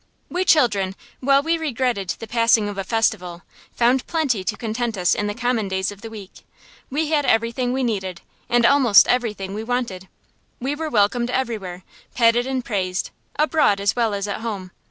We 0.29 0.45
children, 0.45 0.95
while 1.19 1.43
we 1.43 1.59
regretted 1.59 2.09
the 2.17 2.25
passing 2.25 2.67
of 2.67 2.79
a 2.79 2.83
festival, 2.83 3.43
found 3.75 4.07
plenty 4.07 4.43
to 4.43 4.57
content 4.57 4.97
us 4.97 5.13
in 5.13 5.27
the 5.27 5.35
common 5.35 5.67
days 5.67 5.91
of 5.91 6.01
the 6.01 6.09
week. 6.09 6.43
We 6.89 7.09
had 7.09 7.23
everything 7.23 7.71
we 7.71 7.83
needed, 7.83 8.21
and 8.49 8.65
almost 8.65 9.07
everything 9.07 9.53
we 9.53 9.63
wanted. 9.63 10.07
We 10.59 10.73
were 10.73 10.89
welcomed 10.89 11.29
everywhere, 11.29 11.83
petted 12.15 12.47
and 12.47 12.65
praised, 12.65 13.11
abroad 13.35 13.79
as 13.79 13.95
well 13.95 14.15
as 14.15 14.27
at 14.27 14.41
home. 14.41 14.71